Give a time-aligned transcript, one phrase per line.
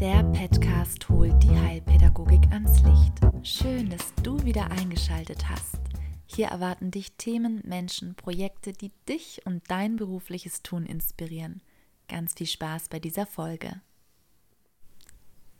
[0.00, 3.14] Der Podcast holt die Heilpädagogik ans Licht.
[3.42, 5.78] Schön, dass du wieder eingeschaltet hast.
[6.26, 11.62] Hier erwarten dich Themen, Menschen, Projekte, die dich und dein berufliches Tun inspirieren.
[12.08, 13.80] Ganz viel Spaß bei dieser Folge.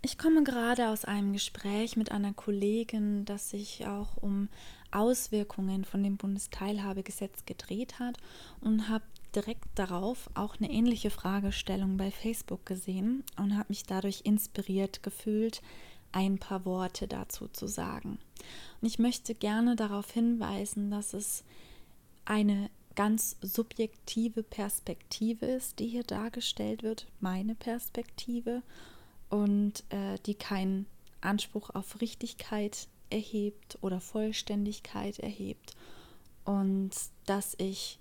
[0.03, 4.51] Ich komme gerade aus einem Gespräch mit einer Kollegin, das sich auch um
[4.91, 8.19] Auswirkungen von dem Bundesteilhabegesetz gedreht hat
[8.61, 9.05] und habe
[9.37, 15.63] direkt darauf auch eine ähnliche Fragestellung bei Facebook gesehen und habe mich dadurch inspiriert gefühlt,
[16.13, 18.19] ein paar Worte dazu zu sagen.
[18.81, 21.45] Und ich möchte gerne darauf hinweisen, dass es
[22.25, 28.63] eine ganz subjektive Perspektive ist, die hier dargestellt wird, meine Perspektive,
[29.29, 30.87] und äh, die keinen
[31.21, 35.77] Anspruch auf Richtigkeit erhebt oder Vollständigkeit erhebt
[36.45, 36.91] und
[37.27, 37.99] dass ich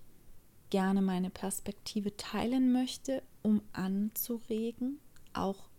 [0.70, 5.00] gerne meine Perspektive teilen möchte, um anzuregen,
[5.34, 5.70] auch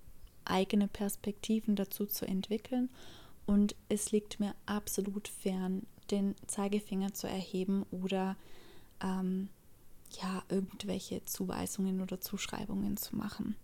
[0.44, 2.90] eigene Perspektiven dazu zu entwickeln.
[3.46, 8.36] Und es liegt mir absolut fern, den Zeigefinger zu erheben oder
[9.02, 9.48] ähm,
[10.22, 13.56] ja, irgendwelche Zuweisungen oder Zuschreibungen zu machen.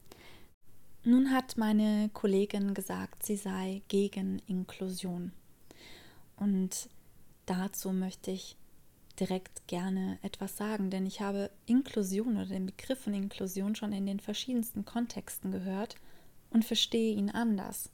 [1.05, 5.33] Nun hat meine Kollegin gesagt, sie sei gegen Inklusion.
[6.37, 6.89] Und
[7.47, 8.57] dazu möchte ich
[9.23, 14.05] direkt gerne etwas sagen, denn ich habe Inklusion oder den Begriff von Inklusion schon in
[14.05, 15.95] den verschiedensten Kontexten gehört
[16.51, 17.91] und verstehe ihn anders.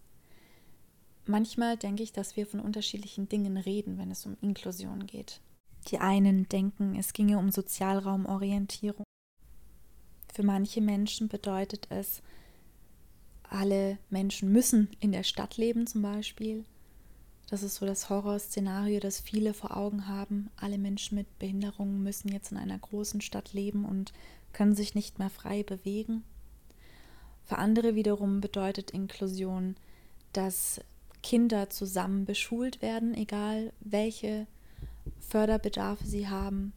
[1.27, 5.43] Manchmal denke ich, dass wir von unterschiedlichen Dingen reden, wenn es um Inklusion geht.
[5.89, 9.05] Die einen denken, es ginge um Sozialraumorientierung.
[10.33, 12.23] Für manche Menschen bedeutet es,
[13.43, 16.65] alle Menschen müssen in der Stadt leben zum Beispiel.
[17.51, 20.51] Das ist so das Horrorszenario, das viele vor Augen haben.
[20.57, 24.13] Alle Menschen mit Behinderungen müssen jetzt in einer großen Stadt leben und
[24.53, 26.25] können sich nicht mehr frei bewegen.
[27.45, 29.77] Für andere wiederum bedeutet Inklusion,
[30.35, 30.81] dass
[31.23, 34.47] Kinder zusammen beschult werden, egal welche
[35.19, 36.75] Förderbedarfe sie haben.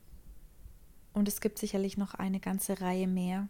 [1.11, 3.49] Und es gibt sicherlich noch eine ganze Reihe mehr.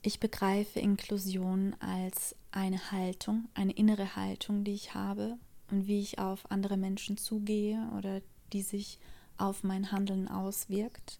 [0.00, 5.36] Ich begreife Inklusion als eine Haltung, eine innere Haltung, die ich habe,
[5.70, 8.20] und wie ich auf andere Menschen zugehe oder
[8.52, 8.98] die sich
[9.38, 11.18] auf mein Handeln auswirkt.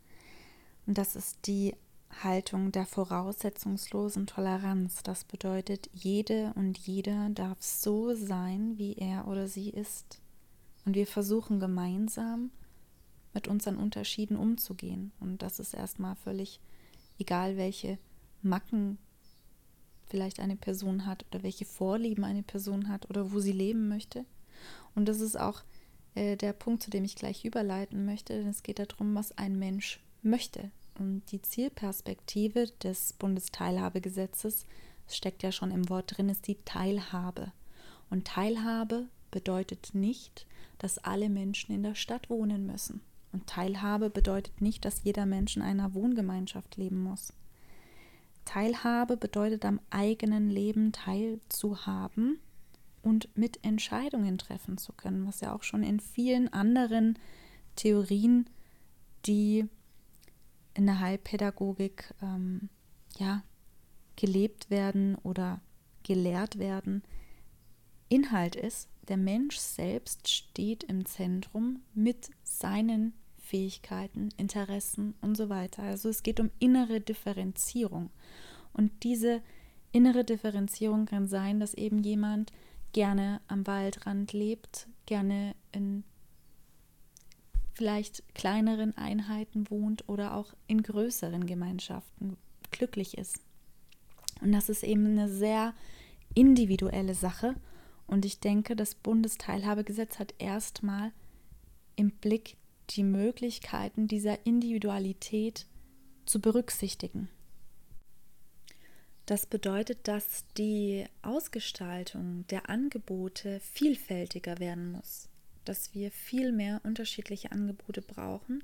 [0.87, 1.75] Und das ist die
[2.23, 5.03] Haltung der voraussetzungslosen Toleranz.
[5.03, 10.21] Das bedeutet, jede und jeder darf so sein, wie er oder sie ist.
[10.85, 12.51] Und wir versuchen gemeinsam
[13.35, 15.13] mit unseren Unterschieden umzugehen.
[15.21, 16.61] Und das ist erstmal völlig
[17.19, 17.99] egal, welche
[18.43, 18.99] Macken
[20.07, 24.25] vielleicht eine Person hat oder welche Vorlieben eine Person hat oder wo sie leben möchte.
[24.95, 25.63] Und das ist auch
[26.15, 29.59] äh, der Punkt, zu dem ich gleich überleiten möchte, denn es geht darum, was ein
[29.59, 30.71] Mensch möchte.
[30.99, 34.67] Und die Zielperspektive des Bundesteilhabegesetzes,
[35.09, 37.53] steckt ja schon im Wort drin, ist die Teilhabe.
[38.11, 40.47] Und Teilhabe bedeutet nicht,
[40.79, 43.03] dass alle Menschen in der Stadt wohnen müssen.
[43.33, 47.33] Und Teilhabe bedeutet nicht, dass jeder Mensch in einer Wohngemeinschaft leben muss.
[48.45, 52.39] Teilhabe bedeutet am eigenen Leben teilzuhaben
[53.07, 57.17] und mit Entscheidungen treffen zu können, was ja auch schon in vielen anderen
[57.77, 58.51] Theorien,
[59.27, 59.67] die
[60.75, 62.69] in der Heilpädagogik ähm,
[63.17, 63.45] ja,
[64.17, 65.61] gelebt werden oder
[66.03, 67.05] gelehrt werden,
[68.09, 75.85] Inhalt ist, der Mensch selbst steht im Zentrum mit seinen Fähigkeiten, Interessen und so weiter.
[75.85, 78.11] Also es geht um innere Differenzierung.
[78.73, 79.43] Und diese
[79.93, 82.53] innere Differenzierung kann sein, dass eben jemand
[82.93, 86.05] gerne am Waldrand lebt, gerne in
[87.75, 92.39] vielleicht kleineren Einheiten wohnt oder auch in größeren Gemeinschaften
[92.71, 93.41] glücklich ist.
[94.41, 95.75] Und das ist eben eine sehr
[96.35, 97.55] individuelle Sache.
[98.07, 101.13] Und ich denke, das Bundesteilhabegesetz hat erstmal
[101.97, 102.57] im Blick
[102.91, 105.67] die Möglichkeiten dieser Individualität
[106.25, 107.29] zu berücksichtigen.
[109.27, 115.29] Das bedeutet, dass die Ausgestaltung der Angebote vielfältiger werden muss,
[115.65, 118.63] dass wir viel mehr unterschiedliche Angebote brauchen,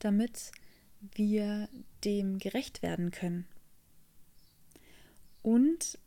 [0.00, 0.52] damit
[1.14, 1.70] wir
[2.04, 3.46] dem gerecht werden können.
[5.42, 5.98] Und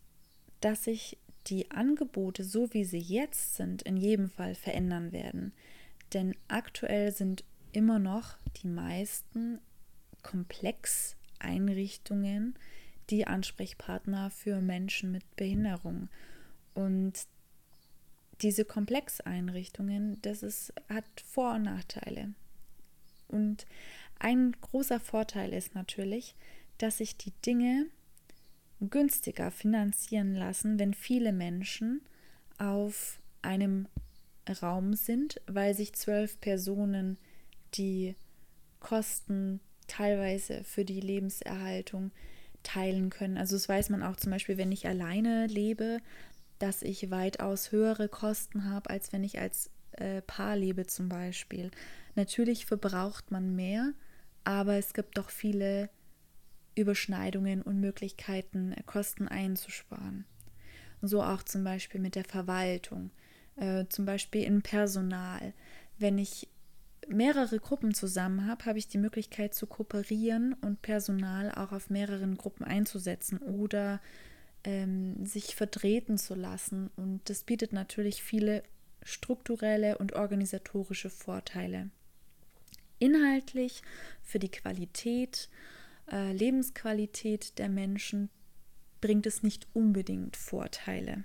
[0.62, 1.18] dass sich
[1.48, 5.54] die Angebote, so wie sie jetzt sind, in jedem Fall verändern werden.
[6.14, 9.60] Denn aktuell sind immer noch die meisten
[10.24, 12.56] Komplexeinrichtungen,
[13.10, 16.10] die Ansprechpartner für Menschen mit Behinderung.
[16.74, 17.14] Und
[18.42, 22.34] diese Komplexeinrichtungen, das ist, hat Vor- und Nachteile.
[23.28, 23.66] Und
[24.20, 26.36] ein großer Vorteil ist natürlich,
[26.78, 27.88] dass sich die Dinge
[28.80, 32.02] günstiger finanzieren lassen, wenn viele Menschen
[32.58, 33.88] auf einem
[34.62, 37.18] Raum sind, weil sich zwölf Personen
[37.74, 38.16] die
[38.80, 42.12] Kosten teilweise für die Lebenserhaltung
[42.68, 43.38] teilen können.
[43.38, 46.00] Also das weiß man auch zum Beispiel, wenn ich alleine lebe,
[46.60, 51.72] dass ich weitaus höhere Kosten habe, als wenn ich als äh, Paar lebe zum Beispiel.
[52.16, 53.94] Natürlich verbraucht man mehr,
[54.44, 55.90] aber es gibt doch viele
[56.76, 60.26] Überschneidungen und Möglichkeiten, Kosten einzusparen.
[61.02, 63.12] So auch zum Beispiel mit der Verwaltung,
[63.56, 65.54] äh, zum Beispiel in Personal.
[66.00, 66.50] Wenn ich
[67.08, 72.38] mehrere Gruppen zusammen habe, habe ich die Möglichkeit zu kooperieren und Personal auch auf mehreren
[72.38, 74.02] Gruppen einzusetzen oder
[74.64, 76.90] ähm, sich vertreten zu lassen.
[76.96, 78.64] Und das bietet natürlich viele
[79.04, 81.90] strukturelle und organisatorische Vorteile.
[83.00, 83.82] Inhaltlich
[84.24, 85.50] für die Qualität,
[86.12, 88.30] äh, Lebensqualität der Menschen
[89.00, 91.24] bringt es nicht unbedingt Vorteile.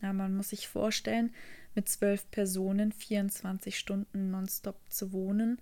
[0.00, 1.32] Ja, man muss sich vorstellen,
[1.74, 5.58] mit zwölf Personen 24 Stunden nonstop zu wohnen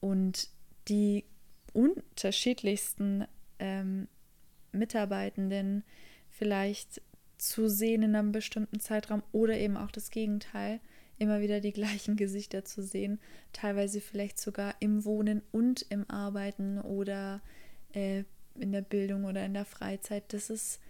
[0.00, 0.48] und
[0.88, 1.24] die
[1.72, 3.26] unterschiedlichsten
[3.58, 4.08] ähm,
[4.72, 5.84] Mitarbeitenden
[6.28, 7.02] vielleicht
[7.38, 10.80] zu sehen in einem bestimmten Zeitraum oder eben auch das Gegenteil,
[11.18, 13.18] immer wieder die gleichen Gesichter zu sehen,
[13.52, 17.40] teilweise vielleicht sogar im Wohnen und im Arbeiten oder
[17.92, 18.24] äh,
[18.54, 20.32] in der Bildung oder in der Freizeit.
[20.32, 20.80] Das ist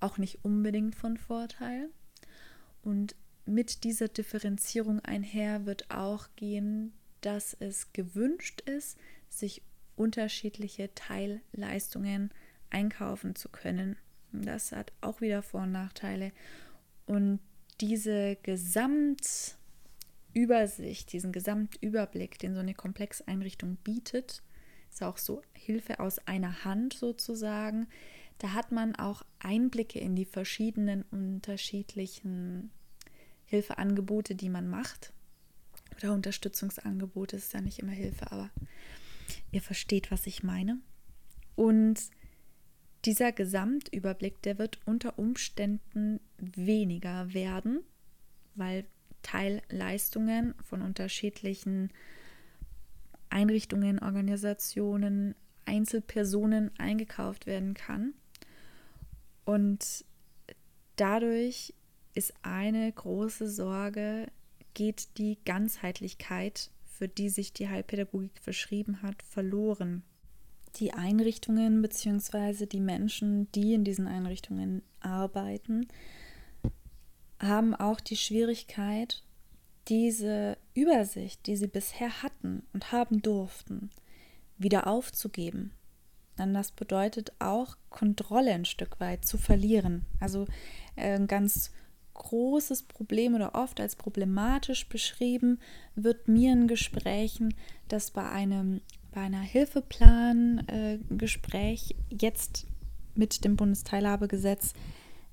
[0.00, 1.90] auch nicht unbedingt von Vorteil.
[2.82, 3.14] Und
[3.50, 8.96] mit dieser Differenzierung einher wird auch gehen, dass es gewünscht ist,
[9.28, 9.62] sich
[9.96, 12.30] unterschiedliche Teilleistungen
[12.70, 13.96] einkaufen zu können.
[14.32, 16.32] Das hat auch wieder Vor- und Nachteile.
[17.06, 17.40] Und
[17.80, 24.42] diese Gesamtübersicht, diesen Gesamtüberblick, den so eine Komplexeinrichtung bietet,
[24.90, 27.88] ist auch so Hilfe aus einer Hand sozusagen.
[28.38, 32.70] Da hat man auch Einblicke in die verschiedenen unterschiedlichen
[33.50, 35.12] Hilfeangebote, die man macht.
[35.96, 38.50] Oder Unterstützungsangebote ist ja nicht immer Hilfe, aber
[39.50, 40.78] ihr versteht, was ich meine.
[41.56, 42.00] Und
[43.04, 47.80] dieser Gesamtüberblick, der wird unter Umständen weniger werden,
[48.54, 48.84] weil
[49.22, 51.90] Teilleistungen von unterschiedlichen
[53.30, 58.14] Einrichtungen, Organisationen, Einzelpersonen eingekauft werden kann.
[59.44, 60.04] Und
[60.96, 61.74] dadurch
[62.14, 64.28] ist eine große Sorge,
[64.74, 70.02] geht die Ganzheitlichkeit, für die sich die Heilpädagogik verschrieben hat, verloren.
[70.76, 72.66] Die Einrichtungen bzw.
[72.66, 75.88] die Menschen, die in diesen Einrichtungen arbeiten,
[77.40, 79.22] haben auch die Schwierigkeit,
[79.88, 83.90] diese Übersicht, die sie bisher hatten und haben durften,
[84.58, 85.72] wieder aufzugeben.
[86.38, 90.06] Denn das bedeutet auch, Kontrolle ein Stück weit zu verlieren.
[90.20, 90.46] Also
[90.96, 91.72] äh, ganz
[92.20, 95.58] großes Problem oder oft als problematisch beschrieben
[95.94, 97.54] wird mir in Gesprächen,
[97.88, 98.82] dass bei einem
[99.12, 102.68] bei einer Hilfeplan-Gespräch äh, jetzt
[103.16, 104.74] mit dem Bundesteilhabegesetz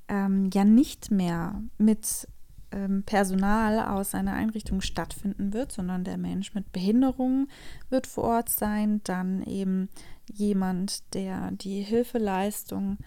[0.08, 2.28] ähm, ja nicht mehr mit
[2.72, 7.50] ähm, Personal aus einer Einrichtung stattfinden wird, sondern der Mensch mit Behinderung
[7.90, 9.90] wird vor Ort sein, dann eben
[10.34, 12.98] jemand, der die Hilfeleistung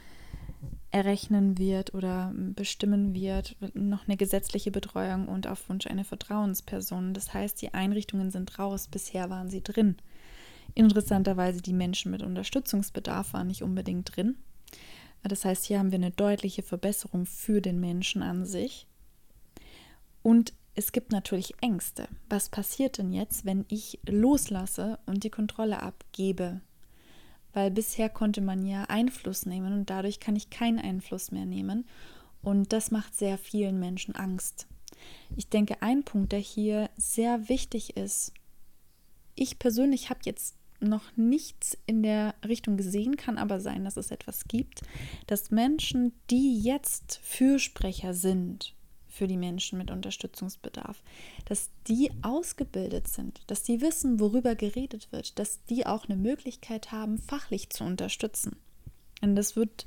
[0.91, 7.15] errechnen wird oder bestimmen wird, noch eine gesetzliche Betreuung und auf Wunsch eine Vertrauensperson.
[7.15, 9.97] Das heißt, die Einrichtungen sind raus, bisher waren sie drin.
[10.75, 14.37] Interessanterweise die Menschen mit Unterstützungsbedarf waren nicht unbedingt drin.
[15.23, 18.87] Das heißt, hier haben wir eine deutliche Verbesserung für den Menschen an sich.
[20.23, 22.09] Und es gibt natürlich Ängste.
[22.29, 26.61] Was passiert denn jetzt, wenn ich loslasse und die Kontrolle abgebe?
[27.53, 31.87] Weil bisher konnte man ja Einfluss nehmen und dadurch kann ich keinen Einfluss mehr nehmen.
[32.43, 34.67] Und das macht sehr vielen Menschen Angst.
[35.37, 38.33] Ich denke, ein Punkt, der hier sehr wichtig ist,
[39.35, 44.11] ich persönlich habe jetzt noch nichts in der Richtung gesehen, kann aber sein, dass es
[44.11, 44.83] etwas gibt,
[45.27, 48.75] dass Menschen, die jetzt Fürsprecher sind
[49.21, 51.03] für die Menschen mit Unterstützungsbedarf,
[51.45, 56.91] dass die ausgebildet sind, dass die wissen, worüber geredet wird, dass die auch eine Möglichkeit
[56.91, 58.57] haben, fachlich zu unterstützen.
[59.21, 59.85] Und das wird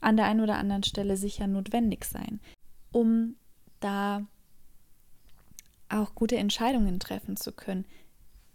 [0.00, 2.38] an der einen oder anderen Stelle sicher notwendig sein,
[2.92, 3.34] um
[3.80, 4.24] da
[5.88, 7.84] auch gute Entscheidungen treffen zu können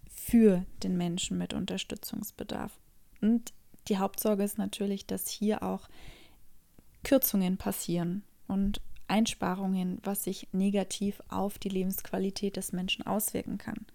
[0.09, 2.71] für den Menschen mit Unterstützungsbedarf.
[3.19, 3.51] Und
[3.89, 5.89] die Hauptsorge ist natürlich, dass hier auch
[7.03, 13.85] Kürzungen passieren und Einsparungen, was sich negativ auf die Lebensqualität des Menschen auswirken kann.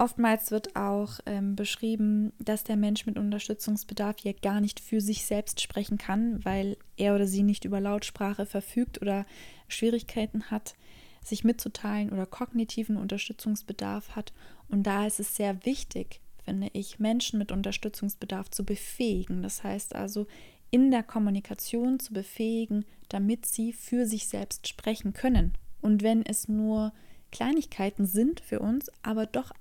[0.00, 5.24] Oftmals wird auch ähm, beschrieben, dass der Mensch mit Unterstützungsbedarf hier gar nicht für sich
[5.24, 9.26] selbst sprechen kann, weil er oder sie nicht über Lautsprache verfügt oder
[9.66, 10.76] Schwierigkeiten hat,
[11.24, 14.32] sich mitzuteilen oder kognitiven Unterstützungsbedarf hat.
[14.68, 19.42] Und da ist es sehr wichtig, finde ich, Menschen mit Unterstützungsbedarf zu befähigen.
[19.42, 20.28] Das heißt also,
[20.70, 25.54] in der Kommunikation zu befähigen, damit sie für sich selbst sprechen können.
[25.80, 26.92] Und wenn es nur
[27.30, 29.52] Kleinigkeiten sind für uns, aber doch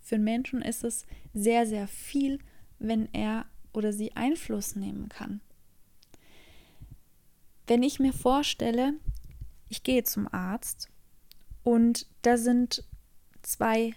[0.00, 2.38] für einen Menschen ist es sehr, sehr viel,
[2.78, 5.40] wenn er oder sie Einfluss nehmen kann.
[7.66, 8.94] Wenn ich mir vorstelle,
[9.68, 10.88] ich gehe zum Arzt
[11.62, 12.84] und da sind
[13.42, 13.94] zwei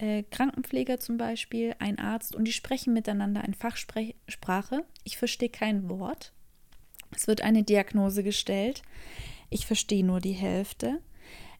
[0.00, 4.84] äh, Krankenpfleger zum Beispiel, ein Arzt und die sprechen miteinander in Fachsprache.
[5.04, 6.32] Ich verstehe kein Wort.
[7.14, 8.82] Es wird eine Diagnose gestellt.
[9.50, 11.00] Ich verstehe nur die Hälfte.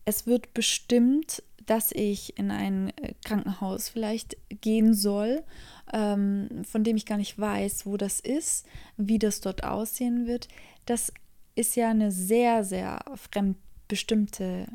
[0.05, 5.45] Es wird bestimmt, dass ich in ein äh, Krankenhaus vielleicht gehen soll,
[5.93, 8.67] ähm, von dem ich gar nicht weiß, wo das ist,
[8.97, 10.49] wie das dort aussehen wird.
[10.87, 11.13] Das
[11.55, 14.67] ist ja eine sehr, sehr fremdbestimmte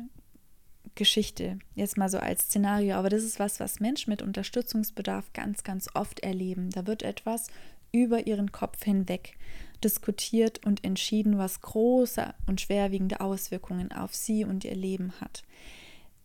[0.96, 5.62] Geschichte, jetzt mal so als Szenario, aber das ist was, was Menschen mit Unterstützungsbedarf ganz,
[5.62, 6.70] ganz oft erleben.
[6.70, 7.48] Da wird etwas
[7.92, 9.36] über ihren Kopf hinweg
[9.84, 15.44] diskutiert und entschieden, was große und schwerwiegende Auswirkungen auf sie und ihr Leben hat.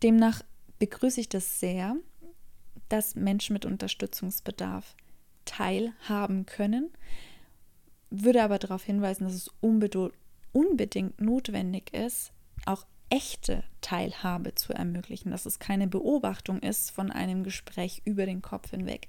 [0.02, 0.42] Demnach
[0.78, 1.94] begrüße ich das sehr,
[2.88, 4.96] dass Menschen mit Unterstützungsbedarf
[5.44, 6.90] teilhaben können,
[8.10, 12.32] würde aber darauf hinweisen, dass es unbedingt notwendig ist,
[12.66, 18.40] auch echte Teilhabe zu ermöglichen, dass es keine Beobachtung ist von einem Gespräch über den
[18.40, 19.06] Kopf hinweg,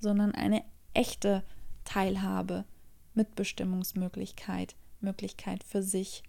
[0.00, 1.44] sondern eine echte
[1.84, 2.64] Teilhabe
[3.12, 6.22] Mitbestimmungsmöglichkeit, Möglichkeit für sich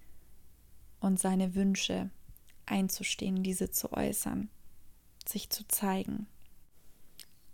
[0.99, 2.09] und seine Wünsche
[2.65, 4.49] einzustehen, diese zu äußern,
[5.25, 6.27] sich zu zeigen.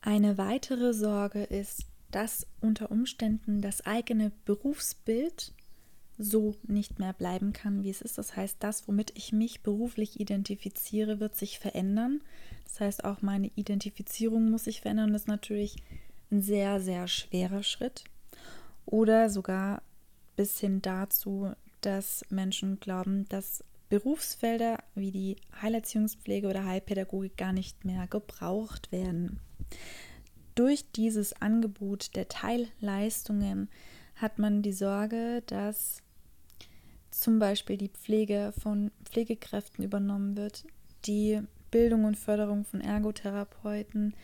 [0.02, 5.54] Eine weitere Sorge ist, dass unter Umständen das eigene Berufsbild
[6.20, 8.18] so nicht mehr bleiben kann, wie es ist.
[8.18, 12.22] Das heißt, das, womit ich mich beruflich identifiziere, wird sich verändern.
[12.66, 15.14] Das heißt, auch meine Identifizierung muss sich verändern.
[15.14, 15.78] Das ist natürlich
[16.30, 18.04] ein sehr, sehr schwerer Schritt
[18.86, 19.82] oder sogar
[20.36, 27.86] bis hin dazu, dass Menschen glauben, dass Berufsfelder wie die Heilerziehungspflege oder Heilpädagogik gar nicht
[27.86, 29.40] mehr gebraucht werden.
[30.54, 33.70] Durch dieses Angebot der Teilleistungen
[34.16, 36.04] hat man die Sorge, dass
[37.12, 40.66] zum Beispiel die Pflege von Pflegekräften übernommen wird,
[41.06, 44.16] die Bildung und Förderung von Ergotherapeuten,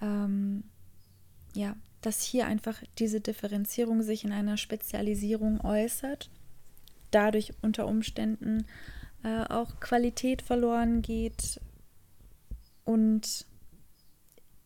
[0.00, 0.64] ähm,
[1.54, 6.30] ja, dass hier einfach diese Differenzierung sich in einer Spezialisierung äußert,
[7.10, 8.66] dadurch unter Umständen
[9.22, 11.60] äh, auch Qualität verloren geht
[12.84, 13.46] und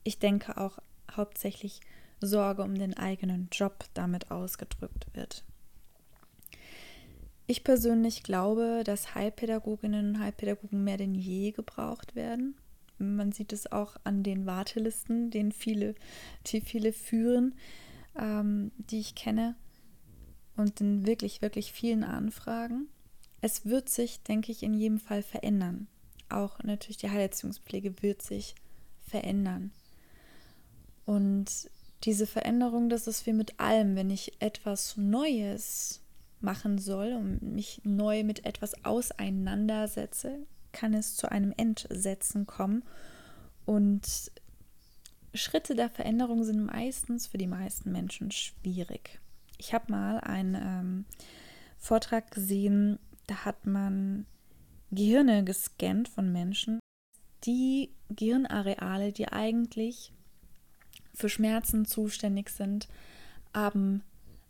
[0.05, 0.79] ich denke auch
[1.11, 1.81] hauptsächlich
[2.21, 5.45] Sorge um den eigenen Job damit ausgedrückt wird.
[7.47, 12.57] Ich persönlich glaube, dass Heilpädagoginnen und Heilpädagogen mehr denn je gebraucht werden.
[12.99, 15.95] Man sieht es auch an den Wartelisten, den viele,
[16.47, 17.55] die viele führen,
[18.19, 19.57] ähm, die ich kenne
[20.57, 22.89] und in wirklich, wirklich vielen Anfragen.
[23.41, 25.89] Es wird sich, denke ich, in jedem Fall verändern.
[26.31, 28.55] Auch natürlich die Heilerziehungspflege wird sich
[29.07, 29.73] verändern.
[31.05, 31.69] Und
[32.05, 36.01] diese Veränderung, das ist wie mit allem, wenn ich etwas Neues
[36.45, 42.83] machen soll und mich neu mit etwas auseinandersetze, kann es zu einem Entsetzen kommen.
[43.65, 44.31] Und
[45.33, 49.19] Schritte der Veränderung sind meistens für die meisten Menschen schwierig.
[49.59, 51.05] Ich habe mal einen ähm,
[51.79, 54.27] Vortrag gesehen, da hat man
[54.91, 56.79] Gehirne gescannt von Menschen.
[57.45, 60.13] Die Gehirnareale, die eigentlich
[61.15, 62.89] für Schmerzen zuständig sind,
[63.55, 64.03] haben,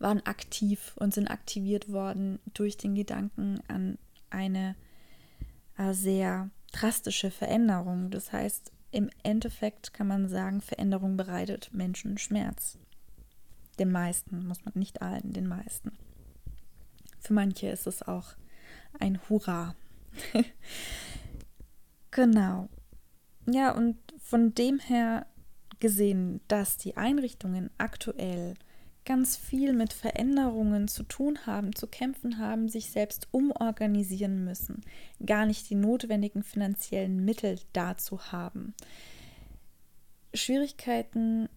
[0.04, 4.76] waren aktiv und sind aktiviert worden durch den Gedanken an eine
[5.78, 8.11] äh, sehr drastische Veränderung.
[8.11, 12.78] Das heißt, im Endeffekt kann man sagen, Veränderung bereitet Menschen Schmerz.
[13.78, 15.92] Den meisten, muss man nicht allen, den meisten.
[17.18, 18.34] Für manche ist es auch
[19.00, 19.75] ein Hurra.
[22.11, 22.68] genau.
[23.46, 25.26] Ja, und von dem her
[25.80, 28.54] gesehen, dass die Einrichtungen aktuell
[29.04, 34.82] ganz viel mit Veränderungen zu tun haben, zu kämpfen haben, sich selbst umorganisieren müssen,
[35.25, 38.75] gar nicht die notwendigen finanziellen Mittel dazu haben.
[40.32, 41.49] Schwierigkeiten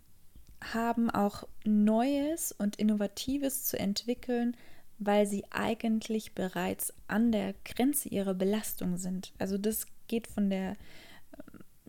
[0.62, 4.56] haben auch Neues und Innovatives zu entwickeln,
[5.00, 9.34] weil sie eigentlich bereits an der Grenze ihrer Belastung sind.
[9.38, 10.76] Also das geht von der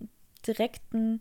[0.00, 0.08] ähm,
[0.46, 1.20] direkten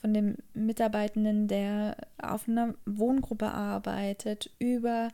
[0.00, 5.08] von dem Mitarbeitenden, der auf einer Wohngruppe arbeitet, über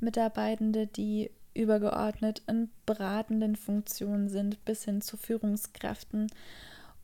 [0.00, 6.28] Mitarbeitende, die übergeordnet in beratenden Funktionen sind, bis hin zu Führungskräften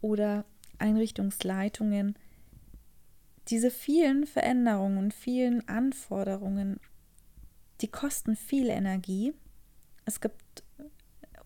[0.01, 0.45] oder
[0.79, 2.17] Einrichtungsleitungen.
[3.49, 6.81] Diese vielen Veränderungen und vielen Anforderungen,
[7.81, 9.35] die kosten viel Energie.
[10.05, 10.46] Es gibt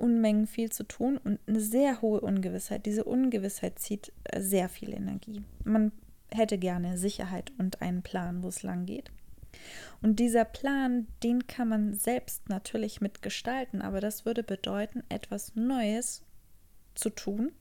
[0.01, 2.87] Unmengen viel zu tun und eine sehr hohe Ungewissheit.
[2.87, 5.43] Diese Ungewissheit zieht äh, sehr viel Energie.
[5.65, 5.93] Man
[6.31, 9.11] hätte gerne Sicherheit und einen Plan, wo es lang geht.
[10.01, 16.23] Und dieser Plan, den kann man selbst natürlich mitgestalten, aber das würde bedeuten, etwas Neues
[16.95, 17.53] zu tun.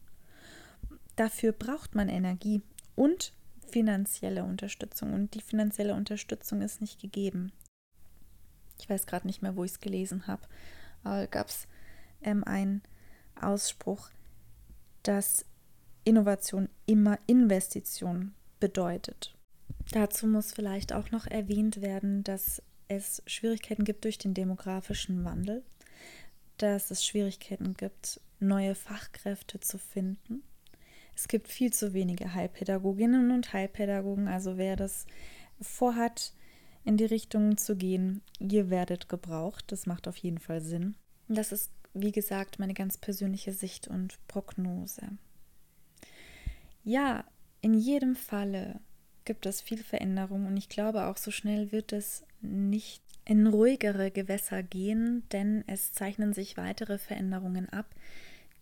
[1.16, 2.62] Dafür braucht man Energie
[2.96, 3.34] und
[3.68, 5.14] finanzielle Unterstützung.
[5.14, 7.52] Und die finanzielle Unterstützung ist nicht gegeben.
[8.80, 10.44] Ich weiß gerade nicht mehr, wo ich es gelesen habe,
[11.04, 11.68] aber gab es
[12.22, 12.82] ähm, einen
[13.40, 14.10] Ausspruch,
[15.04, 15.46] dass
[16.04, 19.36] Innovation immer Investition bedeutet.
[19.92, 25.64] Dazu muss vielleicht auch noch erwähnt werden, dass es Schwierigkeiten gibt durch den demografischen Wandel,
[26.58, 30.44] dass es Schwierigkeiten gibt, neue Fachkräfte zu finden.
[31.16, 35.06] Es gibt viel zu wenige Heilpädagoginnen und Heilpädagogen, also wer das
[35.62, 36.34] vorhat,
[36.86, 39.66] in die Richtung zu gehen, ihr werdet gebraucht.
[39.68, 40.96] Das macht auf jeden Fall Sinn.
[41.28, 45.04] Das ist, wie gesagt, meine ganz persönliche Sicht und Prognose.
[46.84, 47.26] Ja,
[47.62, 48.80] in jedem Falle
[49.26, 54.10] gibt es viel Veränderung und ich glaube auch so schnell wird es nicht in ruhigere
[54.10, 57.94] Gewässer gehen, denn es zeichnen sich weitere Veränderungen ab,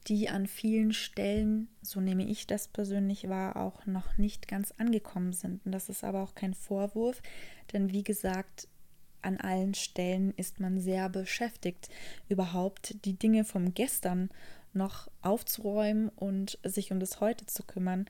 [0.07, 5.33] die an vielen Stellen, so nehme ich das persönlich wahr, auch noch nicht ganz angekommen
[5.33, 5.65] sind.
[5.65, 7.21] Und das ist aber auch kein Vorwurf,
[7.71, 8.67] denn wie gesagt,
[9.27, 11.89] an allen Stellen ist man sehr beschäftigt,
[12.29, 14.29] überhaupt die Dinge vom Gestern
[14.73, 18.07] noch aufzuräumen und sich um das Heute zu kümmern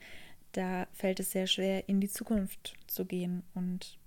[0.57, 3.97] da fällt es sehr schwer, in die Zukunft zu gehen und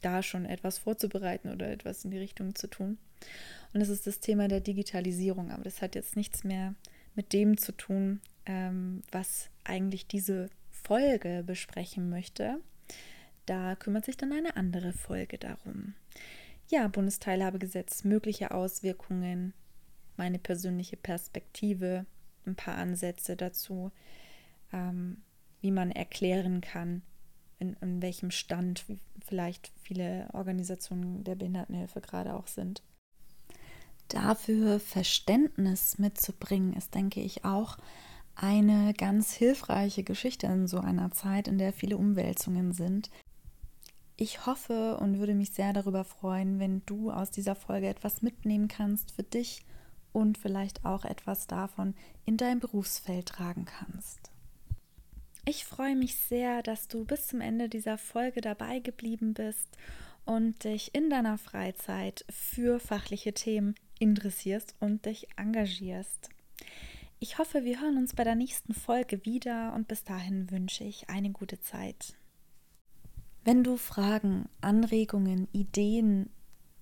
[0.00, 2.98] da schon etwas vorzubereiten oder etwas in die Richtung zu tun.
[3.72, 6.74] Und das ist das Thema der Digitalisierung, aber das hat jetzt nichts mehr
[7.16, 12.60] mit dem zu tun, ähm, was eigentlich diese Folge besprechen möchte.
[13.46, 15.94] Da kümmert sich dann eine andere Folge darum.
[16.68, 19.54] Ja, Bundesteilhabegesetz, mögliche Auswirkungen,
[20.16, 22.06] meine persönliche Perspektive,
[22.44, 23.92] ein paar Ansätze dazu.
[24.72, 25.18] Ähm,
[25.60, 27.02] wie man erklären kann,
[27.58, 28.84] in, in welchem Stand
[29.26, 32.82] vielleicht viele Organisationen der Behindertenhilfe gerade auch sind.
[34.08, 37.78] Dafür Verständnis mitzubringen, ist, denke ich, auch
[38.36, 43.10] eine ganz hilfreiche Geschichte in so einer Zeit, in der viele Umwälzungen sind.
[44.18, 48.66] Ich hoffe und würde mich sehr darüber freuen, wenn du aus dieser Folge etwas mitnehmen
[48.66, 49.62] kannst für dich
[50.12, 54.30] und vielleicht auch etwas davon in dein Berufsfeld tragen kannst.
[55.44, 59.68] Ich freue mich sehr, dass du bis zum Ende dieser Folge dabei geblieben bist
[60.24, 66.30] und dich in deiner Freizeit für fachliche Themen interessierst und dich engagierst.
[67.20, 71.10] Ich hoffe, wir hören uns bei der nächsten Folge wieder und bis dahin wünsche ich
[71.10, 72.14] eine gute Zeit.
[73.46, 76.30] Wenn du Fragen, Anregungen, Ideen,